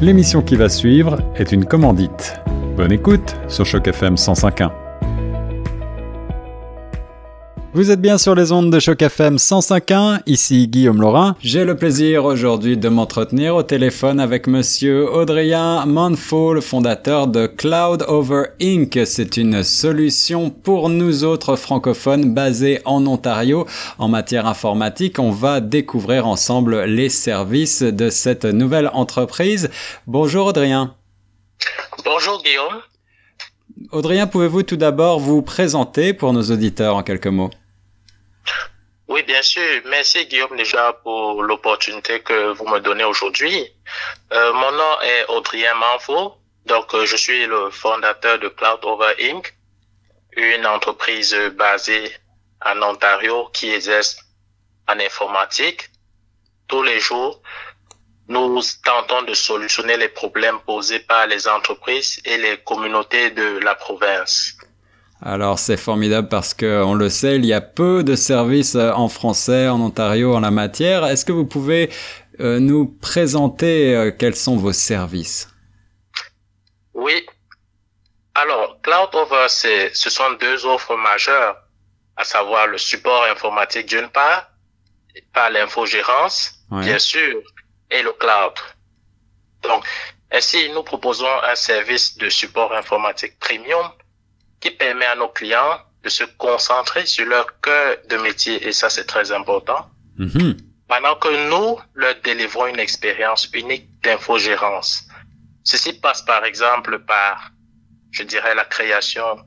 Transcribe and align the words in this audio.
L'émission 0.00 0.42
qui 0.42 0.56
va 0.56 0.68
suivre 0.68 1.18
est 1.36 1.52
une 1.52 1.64
commandite. 1.64 2.34
Bonne 2.76 2.92
écoute 2.92 3.36
sur 3.48 3.64
Choc 3.64 3.86
FM 3.86 4.16
105.1. 4.16 4.83
Vous 7.74 7.90
êtes 7.90 8.00
bien 8.00 8.18
sur 8.18 8.36
les 8.36 8.52
ondes 8.52 8.70
de 8.70 8.78
Choc 8.78 9.02
FM 9.02 9.34
105.1, 9.34 10.20
ici 10.26 10.68
Guillaume 10.68 11.00
Laurin. 11.00 11.34
J'ai 11.40 11.64
le 11.64 11.76
plaisir 11.76 12.24
aujourd'hui 12.24 12.76
de 12.76 12.88
m'entretenir 12.88 13.56
au 13.56 13.64
téléphone 13.64 14.20
avec 14.20 14.46
monsieur 14.46 15.12
Audrien 15.12 15.84
Manfo, 15.84 16.54
le 16.54 16.60
fondateur 16.60 17.26
de 17.26 17.48
Cloud 17.48 18.04
Over 18.06 18.44
Inc. 18.62 18.96
C'est 19.04 19.36
une 19.36 19.64
solution 19.64 20.50
pour 20.50 20.88
nous 20.88 21.24
autres 21.24 21.56
francophones 21.56 22.32
basée 22.32 22.80
en 22.84 23.04
Ontario 23.08 23.66
en 23.98 24.06
matière 24.06 24.46
informatique. 24.46 25.18
On 25.18 25.32
va 25.32 25.60
découvrir 25.60 26.28
ensemble 26.28 26.84
les 26.84 27.08
services 27.08 27.82
de 27.82 28.08
cette 28.08 28.44
nouvelle 28.44 28.88
entreprise. 28.92 29.68
Bonjour 30.06 30.46
Audrien. 30.46 30.94
Bonjour 32.04 32.40
Guillaume. 32.40 32.82
Audrien, 33.90 34.28
pouvez-vous 34.28 34.62
tout 34.62 34.76
d'abord 34.76 35.18
vous 35.18 35.42
présenter 35.42 36.14
pour 36.14 36.32
nos 36.32 36.52
auditeurs 36.52 36.94
en 36.94 37.02
quelques 37.02 37.26
mots? 37.26 37.50
Oui, 39.14 39.22
bien 39.22 39.42
sûr. 39.42 39.80
Merci 39.84 40.26
Guillaume 40.26 40.56
déjà 40.56 40.92
pour 41.04 41.40
l'opportunité 41.44 42.18
que 42.20 42.50
vous 42.50 42.66
me 42.66 42.80
donnez 42.80 43.04
aujourd'hui. 43.04 43.56
Euh, 44.32 44.52
mon 44.52 44.72
nom 44.72 45.00
est 45.02 45.24
Audrien 45.28 45.72
Manfo. 45.74 46.34
Donc, 46.66 46.92
euh, 46.94 47.06
je 47.06 47.14
suis 47.14 47.46
le 47.46 47.70
fondateur 47.70 48.40
de 48.40 48.48
Cloud 48.48 48.80
Over 48.82 49.14
Inc., 49.20 49.54
une 50.36 50.66
entreprise 50.66 51.32
basée 51.52 52.10
en 52.66 52.82
Ontario 52.82 53.50
qui 53.52 53.72
exerce 53.72 54.16
en 54.88 54.98
informatique. 54.98 55.90
Tous 56.66 56.82
les 56.82 56.98
jours, 56.98 57.40
nous 58.26 58.60
tentons 58.84 59.22
de 59.22 59.34
solutionner 59.34 59.96
les 59.96 60.08
problèmes 60.08 60.58
posés 60.66 60.98
par 60.98 61.28
les 61.28 61.46
entreprises 61.46 62.20
et 62.24 62.36
les 62.36 62.56
communautés 62.64 63.30
de 63.30 63.58
la 63.58 63.76
province. 63.76 64.56
Alors 65.22 65.58
c'est 65.58 65.76
formidable 65.76 66.28
parce 66.28 66.54
que 66.54 66.82
on 66.82 66.94
le 66.94 67.08
sait, 67.08 67.36
il 67.36 67.46
y 67.46 67.52
a 67.52 67.60
peu 67.60 68.02
de 68.02 68.16
services 68.16 68.74
euh, 68.74 68.92
en 68.92 69.08
français 69.08 69.68
en 69.68 69.80
Ontario 69.80 70.34
en 70.34 70.40
la 70.40 70.50
matière. 70.50 71.04
Est-ce 71.06 71.24
que 71.24 71.32
vous 71.32 71.46
pouvez 71.46 71.90
euh, 72.40 72.58
nous 72.58 72.86
présenter 72.86 73.94
euh, 73.94 74.10
quels 74.10 74.34
sont 74.34 74.56
vos 74.56 74.72
services? 74.72 75.48
Oui. 76.92 77.24
Alors 78.34 78.80
CloudOver, 78.82 79.46
ce 79.48 80.10
sont 80.10 80.32
deux 80.40 80.66
offres 80.66 80.96
majeures, 80.96 81.56
à 82.16 82.24
savoir 82.24 82.66
le 82.66 82.78
support 82.78 83.24
informatique 83.24 83.86
d'une 83.86 84.08
part, 84.08 84.50
par 85.32 85.50
l'infogérance, 85.50 86.54
bien 86.70 86.98
sûr, 86.98 87.40
et 87.90 88.02
le 88.02 88.12
cloud. 88.12 88.54
Donc, 89.62 89.84
ainsi, 90.32 90.68
nous 90.70 90.82
proposons 90.82 91.30
un 91.44 91.54
service 91.54 92.18
de 92.18 92.28
support 92.28 92.74
informatique 92.74 93.38
premium 93.38 93.88
qui 94.64 94.70
permet 94.70 95.04
à 95.04 95.14
nos 95.14 95.28
clients 95.28 95.78
de 96.02 96.08
se 96.08 96.24
concentrer 96.38 97.04
sur 97.04 97.26
leur 97.26 97.60
cœur 97.60 97.98
de 98.08 98.16
métier 98.16 98.66
et 98.66 98.72
ça 98.72 98.88
c'est 98.88 99.04
très 99.04 99.30
important. 99.30 99.90
Mm-hmm. 100.18 100.56
Pendant 100.88 101.16
que 101.16 101.50
nous 101.50 101.78
leur 101.94 102.14
délivrons 102.22 102.66
une 102.68 102.78
expérience 102.78 103.46
unique 103.52 103.86
d'infogérance. 104.02 105.06
Ceci 105.64 105.92
passe 105.92 106.22
par 106.22 106.46
exemple 106.46 106.98
par, 107.00 107.50
je 108.10 108.22
dirais, 108.22 108.54
la 108.54 108.64
création 108.64 109.44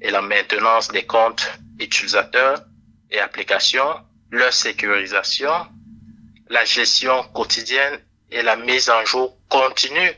et 0.00 0.10
la 0.10 0.22
maintenance 0.22 0.88
des 0.88 1.04
comptes 1.04 1.46
utilisateurs 1.78 2.62
et 3.10 3.20
applications, 3.20 4.00
leur 4.30 4.52
sécurisation, 4.52 5.66
la 6.48 6.64
gestion 6.64 7.22
quotidienne 7.34 8.00
et 8.30 8.40
la 8.40 8.56
mise 8.56 8.88
en 8.88 9.04
jour 9.04 9.36
continue 9.50 10.12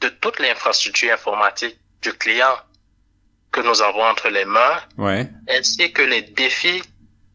de 0.00 0.08
toute 0.08 0.38
l'infrastructure 0.38 1.14
informatique 1.14 1.78
du 2.02 2.12
client 2.12 2.56
que 3.52 3.60
nous 3.60 3.82
avons 3.82 4.04
entre 4.04 4.28
les 4.28 4.44
mains, 4.44 4.80
ainsi 5.48 5.92
que 5.92 6.02
les 6.02 6.22
défis 6.22 6.82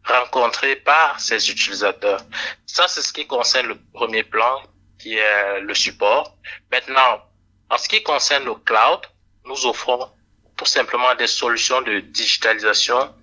rencontrés 0.06 0.76
par 0.78 1.20
ces 1.20 1.50
utilisateurs. 1.50 2.22
Ça, 2.66 2.88
c'est 2.88 3.02
ce 3.02 3.12
qui 3.12 3.26
concerne 3.28 3.68
le 3.68 3.78
premier 3.94 4.24
plan, 4.24 4.62
qui 5.00 5.18
est 5.18 5.60
le 5.62 5.74
support. 5.74 6.38
Maintenant, 6.72 7.22
en 7.70 7.78
ce 7.78 7.90
qui 7.90 8.04
concerne 8.04 8.46
le 8.46 8.56
cloud, 8.56 9.02
nous 9.46 9.66
offrons 9.66 10.10
tout 10.56 10.66
simplement 10.66 11.14
des 11.16 11.28
solutions 11.28 11.82
de 11.82 12.00
digitalisation 12.00 13.14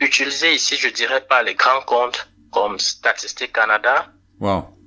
utilisées 0.00 0.54
ici, 0.54 0.76
je 0.76 0.88
dirais, 0.88 1.26
par 1.26 1.42
les 1.42 1.54
grands 1.54 1.82
comptes 1.82 2.28
comme 2.52 2.78
Statistique 2.78 3.52
Canada. 3.52 4.08
Wow. 4.40 4.78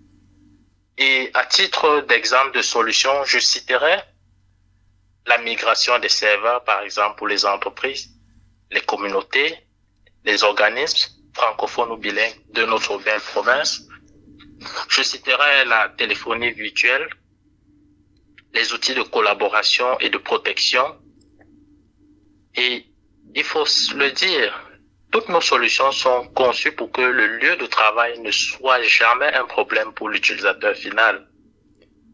Et 0.98 1.30
à 1.34 1.46
titre 1.46 2.02
d'exemple 2.08 2.52
de 2.56 2.62
solution, 2.62 3.12
je 3.26 3.40
citerai 3.40 4.02
la 5.26 5.38
migration 5.38 6.00
des 6.00 6.10
serveurs, 6.10 6.64
par 6.64 6.82
exemple, 6.82 7.18
pour 7.18 7.28
les 7.28 7.46
entreprises, 7.46 8.10
les 8.72 8.82
communautés, 8.82 9.58
les 10.24 10.44
organismes 10.44 11.12
francophones 11.34 11.92
ou 11.92 11.98
bilingues 11.98 12.36
de 12.54 12.66
notre 12.66 12.98
belle 12.98 13.22
province. 13.22 13.82
Je 14.90 15.02
citerai 15.02 15.66
la 15.66 15.90
téléphonie 15.90 16.52
virtuelle, 16.52 17.08
les 18.54 18.74
outils 18.74 18.94
de 18.94 19.04
collaboration 19.04 19.98
et 20.00 20.10
de 20.10 20.18
protection. 20.18 21.00
Et 22.56 22.86
il 23.34 23.44
faut 23.44 23.66
le 23.96 24.12
dire, 24.12 24.72
toutes 25.12 25.30
nos 25.30 25.42
solutions 25.42 25.92
sont 25.92 26.28
conçues 26.30 26.74
pour 26.74 26.92
que 26.92 27.02
le 27.02 27.38
lieu 27.38 27.56
de 27.56 27.66
travail 27.66 28.20
ne 28.20 28.32
soit 28.32 28.82
jamais 28.84 29.34
un 29.34 29.46
problème 29.46 29.94
pour 29.94 30.10
l'utilisateur 30.10 30.76
final. 30.76 31.28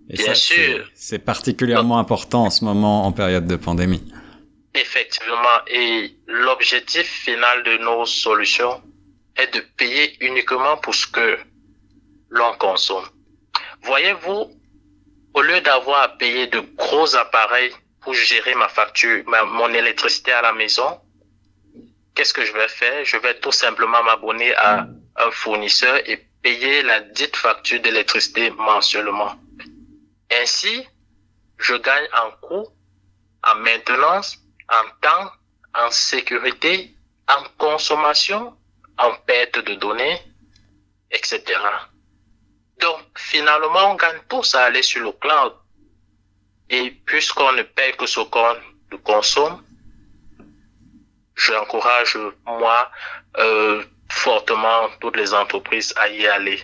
Bien 0.10 0.34
sûr. 0.34 0.90
C'est 0.96 1.20
particulièrement 1.20 2.00
important 2.00 2.46
en 2.46 2.50
ce 2.50 2.64
moment 2.64 3.06
en 3.06 3.12
période 3.12 3.46
de 3.46 3.56
pandémie. 3.56 4.04
Effectivement. 4.74 5.60
Et 5.68 6.16
l'objectif 6.28 7.06
final 7.06 7.64
de 7.64 7.78
nos 7.78 8.06
solutions 8.06 8.82
est 9.36 9.54
de 9.54 9.60
payer 9.76 10.16
uniquement 10.24 10.78
pour 10.78 10.96
ce 10.96 11.08
que 11.08 11.38
l'on 12.30 12.54
consomme. 12.58 13.06
Voyez-vous, 13.84 14.52
au 15.34 15.42
lieu 15.42 15.62
d'avoir 15.62 16.04
à 16.04 16.08
payer 16.18 16.48
de 16.48 16.60
gros 16.76 17.16
appareils 17.16 17.72
pour 18.02 18.14
gérer 18.14 18.56
ma 18.56 18.70
facture, 18.70 19.24
mon 19.28 19.74
électricité 19.74 20.32
à 20.32 20.42
la 20.42 20.54
maison, 20.54 21.00
qu'est-ce 22.16 22.34
que 22.34 22.46
je 22.46 22.54
vais 22.54 22.68
faire? 22.68 23.04
Je 23.04 23.18
vais 23.18 23.38
tout 23.40 23.52
simplement 23.52 24.04
m'abonner 24.04 24.54
à 24.56 24.88
un 25.18 25.32
fournisseur 25.32 25.98
et 26.10 26.18
payer 26.42 26.82
la 26.84 27.02
dite 27.02 27.36
facture 27.36 27.82
d'électricité 27.82 28.52
mensuellement. 28.52 29.36
Ainsi, 30.32 30.88
je 31.58 31.76
gagne 31.76 32.08
en 32.24 32.32
coût, 32.48 32.68
en 33.44 33.56
maintenance, 33.56 34.38
en 34.70 34.90
temps, 35.02 35.32
en 35.74 35.92
sécurité, 35.92 36.96
en 37.28 37.44
consommation, 37.58 38.58
en 38.98 39.14
perte 39.26 39.60
de 39.60 39.76
données, 39.76 40.22
etc. 41.12 41.44
Donc, 42.80 43.02
finalement, 43.16 43.92
on 43.92 43.96
gagne 43.96 44.20
tous 44.28 44.56
à 44.56 44.66
aller 44.66 44.82
sur 44.82 45.04
le 45.04 45.12
cloud. 45.14 45.54
Et 46.70 46.92
puisqu'on 46.92 47.54
ne 47.54 47.64
paye 47.64 47.96
que 47.96 48.06
ce 48.06 48.20
qu'on 48.20 48.56
consomme, 49.04 49.64
j'encourage, 51.36 52.18
moi, 52.46 52.92
euh, 53.38 53.84
fortement 54.10 54.90
toutes 55.00 55.16
les 55.16 55.34
entreprises 55.34 55.94
à 55.98 56.10
y 56.10 56.28
aller. 56.28 56.62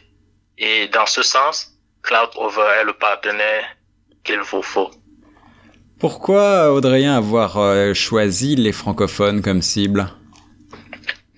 Et 0.57 0.88
dans 0.90 1.06
ce 1.06 1.23
sens, 1.23 1.72
CloudOver 2.03 2.81
est 2.81 2.84
le 2.84 2.94
partenaire 2.94 3.66
qu'il 4.24 4.40
vous 4.41 4.62
faut. 4.62 4.91
Pourquoi, 6.00 6.74
Audrien, 6.74 7.16
avoir 7.16 7.58
euh, 7.58 7.94
choisi 7.94 8.56
les 8.56 8.74
francophones 8.74 9.41
comme 9.41 9.62
cible? 9.62 10.09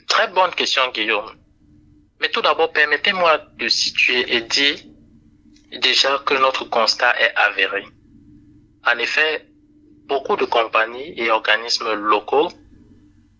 Très 0.07 0.27
bonne 0.29 0.51
question, 0.51 0.81
Guillaume. 0.93 1.31
Mais 2.19 2.29
tout 2.29 2.41
d'abord, 2.41 2.71
permettez-moi 2.71 3.41
de 3.59 3.67
situer 3.67 4.35
et 4.35 4.41
dire 4.41 4.77
déjà 5.81 6.17
que 6.25 6.33
notre 6.33 6.63
constat 6.65 7.13
est 7.19 7.33
avéré. 7.35 7.85
En 8.87 8.97
effet, 8.97 9.45
beaucoup 10.07 10.35
de 10.35 10.45
compagnies 10.45 11.13
et 11.17 11.29
organismes 11.29 11.93
locaux 11.93 12.49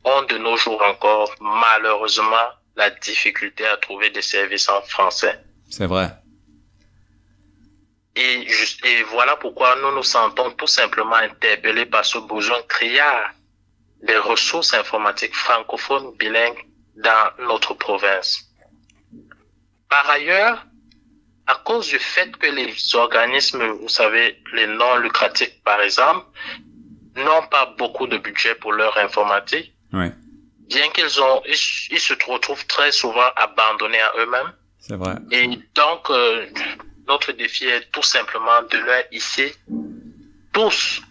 ont 0.03 0.23
de 0.29 0.37
nos 0.37 0.57
jours 0.57 0.81
encore 0.83 1.33
malheureusement 1.39 2.49
la 2.75 2.89
difficulté 2.89 3.65
à 3.65 3.77
trouver 3.77 4.09
des 4.09 4.21
services 4.21 4.69
en 4.69 4.81
français. 4.81 5.39
C'est 5.69 5.87
vrai. 5.87 6.09
Et, 8.15 8.47
et 8.85 9.03
voilà 9.03 9.35
pourquoi 9.35 9.75
nous 9.81 9.93
nous 9.93 10.03
sentons 10.03 10.51
tout 10.51 10.67
simplement 10.67 11.15
interpellés 11.15 11.85
par 11.85 12.05
ce 12.05 12.17
besoin 12.19 12.61
criard 12.67 13.31
des 14.01 14.17
ressources 14.17 14.73
informatiques 14.73 15.35
francophones 15.35 16.15
bilingues 16.17 16.65
dans 16.95 17.45
notre 17.47 17.73
province. 17.73 18.45
Par 19.89 20.09
ailleurs, 20.09 20.65
à 21.47 21.55
cause 21.63 21.87
du 21.87 21.99
fait 21.99 22.35
que 22.37 22.47
les 22.47 22.73
organismes, 22.95 23.65
vous 23.65 23.89
savez, 23.89 24.41
les 24.53 24.67
non 24.67 24.97
lucratifs 24.97 25.61
par 25.63 25.81
exemple, 25.81 26.25
n'ont 27.15 27.47
pas 27.49 27.73
beaucoup 27.77 28.07
de 28.07 28.17
budget 28.17 28.55
pour 28.55 28.73
leur 28.73 28.97
informatique, 28.97 29.73
bien 29.91 30.89
qu'ils 30.93 31.21
ont, 31.21 31.41
ils, 31.47 31.99
se 31.99 32.13
retrouvent 32.27 32.65
très 32.67 32.91
souvent 32.91 33.29
abandonnés 33.35 34.01
à 34.01 34.13
eux-mêmes. 34.19 34.53
C'est 34.79 34.95
vrai. 34.95 35.15
Et 35.31 35.47
donc, 35.73 36.09
euh, 36.09 36.45
notre 37.07 37.31
défi 37.31 37.65
est 37.65 37.91
tout 37.91 38.03
simplement 38.03 38.61
de 38.71 38.77
leur 38.77 39.03
hisser 39.11 39.55
tous 40.53 41.01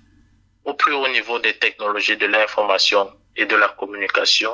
au 0.64 0.74
plus 0.74 0.94
haut 0.94 1.08
niveau 1.08 1.38
des 1.38 1.54
technologies 1.54 2.16
de 2.16 2.26
l'information 2.26 3.10
et 3.36 3.46
de 3.46 3.56
la 3.56 3.68
communication, 3.68 4.50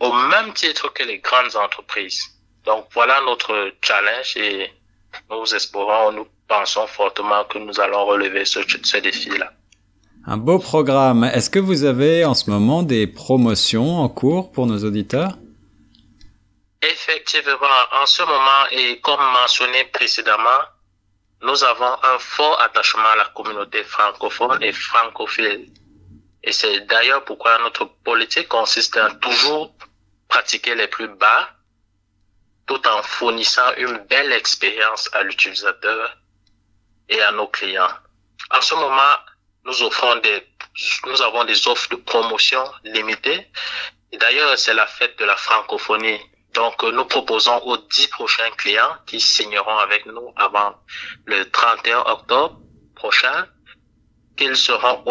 au 0.00 0.12
même 0.12 0.52
titre 0.54 0.92
que 0.92 1.02
les 1.02 1.18
grandes 1.18 1.56
entreprises. 1.56 2.22
Donc 2.64 2.86
voilà 2.92 3.20
notre 3.26 3.72
challenge 3.82 4.36
et 4.36 4.70
nous 5.30 5.54
espérons, 5.54 6.12
nous 6.12 6.26
pensons 6.46 6.86
fortement 6.86 7.44
que 7.44 7.58
nous 7.58 7.80
allons 7.80 8.04
relever 8.04 8.44
ce, 8.44 8.60
ce 8.82 8.96
défi-là. 8.98 9.52
Un 10.26 10.36
beau 10.36 10.58
programme. 10.58 11.24
Est-ce 11.24 11.50
que 11.50 11.60
vous 11.60 11.84
avez 11.84 12.24
en 12.24 12.34
ce 12.34 12.50
moment 12.50 12.82
des 12.82 13.06
promotions 13.06 13.98
en 13.98 14.08
cours 14.08 14.50
pour 14.50 14.66
nos 14.66 14.84
auditeurs? 14.84 15.38
Effectivement, 16.88 17.56
en 17.92 18.06
ce 18.06 18.22
moment, 18.22 18.66
et 18.70 19.00
comme 19.00 19.20
mentionné 19.20 19.84
précédemment, 19.86 20.62
nous 21.42 21.64
avons 21.64 21.96
un 22.04 22.18
fort 22.18 22.60
attachement 22.60 23.08
à 23.08 23.16
la 23.16 23.24
communauté 23.26 23.82
francophone 23.82 24.62
et 24.62 24.72
francophile. 24.72 25.68
Et 26.44 26.52
c'est 26.52 26.80
d'ailleurs 26.82 27.24
pourquoi 27.24 27.58
notre 27.58 27.86
politique 28.04 28.48
consiste 28.48 28.96
à 28.96 29.10
toujours 29.14 29.74
pratiquer 30.28 30.74
les 30.76 30.86
plus 30.86 31.08
bas 31.08 31.50
tout 32.66 32.86
en 32.86 33.02
fournissant 33.02 33.74
une 33.76 33.98
belle 33.98 34.32
expérience 34.32 35.08
à 35.12 35.22
l'utilisateur 35.22 36.16
et 37.08 37.20
à 37.20 37.32
nos 37.32 37.48
clients. 37.48 37.94
En 38.50 38.60
ce 38.60 38.74
moment, 38.74 39.16
nous 39.64 39.82
offrons 39.82 40.16
des, 40.16 40.46
nous 41.06 41.22
avons 41.22 41.44
des 41.44 41.66
offres 41.66 41.88
de 41.90 41.96
promotion 41.96 42.64
limitées. 42.84 43.50
D'ailleurs, 44.12 44.56
c'est 44.58 44.74
la 44.74 44.86
fête 44.86 45.18
de 45.18 45.24
la 45.24 45.36
francophonie. 45.36 46.20
Donc, 46.56 46.82
nous 46.82 47.04
proposons 47.04 47.58
aux 47.66 47.76
dix 47.76 48.08
prochains 48.08 48.50
clients 48.56 48.96
qui 49.06 49.20
signeront 49.20 49.78
avec 49.78 50.06
nous 50.06 50.32
avant 50.36 50.74
le 51.26 51.44
31 51.50 51.98
octobre 52.06 52.58
prochain 52.94 53.46
qu'ils 54.36 54.56
seront 54.56 55.02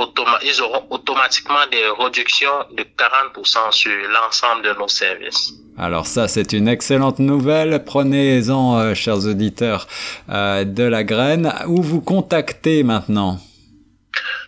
ils 0.43 0.61
auront 0.61 0.85
automatiquement 0.89 1.65
des 1.71 1.87
réductions 1.99 2.65
de 2.71 2.83
40% 2.83 3.71
sur 3.71 3.91
l'ensemble 4.09 4.63
de 4.63 4.73
nos 4.73 4.87
services. 4.87 5.53
Alors 5.77 6.07
ça, 6.07 6.27
c'est 6.27 6.53
une 6.53 6.67
excellente 6.67 7.19
nouvelle. 7.19 7.83
Prenez-en, 7.83 8.79
euh, 8.79 8.93
chers 8.93 9.25
auditeurs, 9.25 9.87
euh, 10.29 10.63
de 10.63 10.83
la 10.83 11.03
graine. 11.03 11.53
Où 11.67 11.81
vous 11.81 12.01
contactez 12.01 12.83
maintenant? 12.83 13.39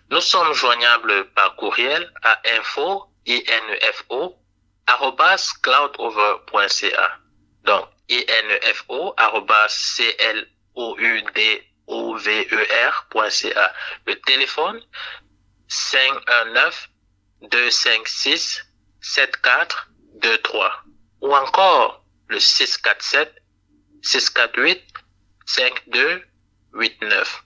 Nous 0.09 0.21
sommes 0.21 0.53
joignables 0.53 1.25
par 1.35 1.55
courriel 1.57 2.09
à 2.23 2.39
info, 2.59 3.03
info 3.27 4.35
cloudover.ca. 5.61 7.19
Donc, 7.63 7.89
info, 8.09 9.13
c 9.67 10.15
l 10.19 10.47
o 10.75 10.95
u 10.97 11.21
d 11.33 11.61
o 11.87 12.17
v 12.17 12.47
e 12.49 12.67
r.ca. 12.87 13.73
Le 14.05 14.15
téléphone 14.21 14.81
519 15.67 16.89
256 17.41 18.63
7423 19.01 20.83
ou 21.21 21.35
encore 21.35 22.03
le 22.27 22.39
647 22.39 23.35
648 24.01 24.83
5289. 25.45 27.43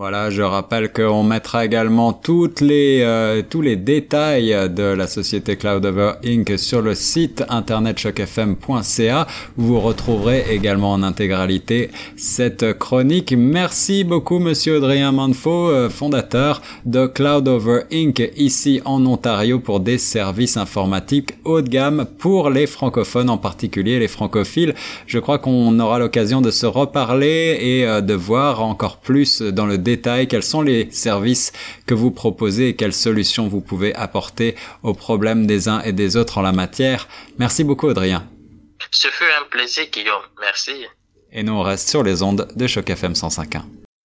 Voilà, 0.00 0.30
je 0.30 0.40
rappelle 0.40 0.90
qu'on 0.94 1.22
mettra 1.22 1.66
également 1.66 2.14
toutes 2.14 2.62
les, 2.62 3.02
euh, 3.02 3.42
tous 3.42 3.60
les 3.60 3.76
détails 3.76 4.56
de 4.70 4.82
la 4.82 5.06
société 5.06 5.56
Cloudover 5.56 6.12
Inc. 6.24 6.58
sur 6.58 6.80
le 6.80 6.94
site 6.94 7.44
internet 7.50 7.98
chocfm.ca. 7.98 9.26
Vous 9.58 9.78
retrouverez 9.78 10.46
également 10.52 10.92
en 10.92 11.02
intégralité 11.02 11.90
cette 12.16 12.78
chronique. 12.78 13.34
Merci 13.36 14.04
beaucoup, 14.04 14.38
monsieur 14.38 14.78
Adrien 14.78 15.12
Manfo, 15.12 15.68
euh, 15.68 15.90
fondateur 15.90 16.62
de 16.86 17.06
Cloudover 17.06 17.80
Inc. 17.92 18.22
ici 18.38 18.80
en 18.86 19.04
Ontario 19.04 19.58
pour 19.58 19.80
des 19.80 19.98
services 19.98 20.56
informatiques 20.56 21.34
haut 21.44 21.60
de 21.60 21.68
gamme 21.68 22.06
pour 22.16 22.48
les 22.48 22.66
francophones, 22.66 23.28
en 23.28 23.36
particulier 23.36 23.98
les 23.98 24.08
francophiles. 24.08 24.74
Je 25.06 25.18
crois 25.18 25.38
qu'on 25.38 25.78
aura 25.78 25.98
l'occasion 25.98 26.40
de 26.40 26.50
se 26.50 26.64
reparler 26.64 27.58
et 27.60 27.86
euh, 27.86 28.00
de 28.00 28.14
voir 28.14 28.62
encore 28.62 28.96
plus 28.96 29.42
dans 29.42 29.66
le 29.66 29.76
détail 29.94 30.28
quels 30.28 30.42
sont 30.42 30.62
les 30.62 30.90
services 30.90 31.52
que 31.86 31.94
vous 31.94 32.10
proposez 32.10 32.68
et 32.68 32.76
quelles 32.76 32.92
solutions 33.08 33.48
vous 33.48 33.60
pouvez 33.60 33.94
apporter 33.94 34.56
aux 34.82 34.94
problèmes 34.94 35.46
des 35.46 35.68
uns 35.68 35.80
et 35.82 35.92
des 35.92 36.16
autres 36.16 36.38
en 36.38 36.42
la 36.42 36.52
matière. 36.52 37.08
Merci 37.38 37.64
beaucoup 37.64 37.88
Adrien. 37.88 38.22
Ce 38.90 39.08
fut 39.08 39.32
un 39.40 39.46
plaisir 39.48 39.84
Guillaume, 39.92 40.26
merci. 40.40 40.72
Et 41.32 41.42
nous 41.42 41.52
on 41.52 41.62
reste 41.62 41.88
sur 41.88 42.02
les 42.02 42.22
ondes 42.22 42.48
de 42.54 42.66
Choc 42.66 42.88
FM 42.90 43.12
105.1. 43.12 43.79